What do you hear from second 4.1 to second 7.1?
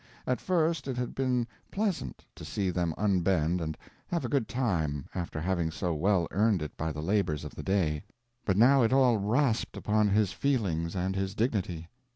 a good time after having so well earned it by the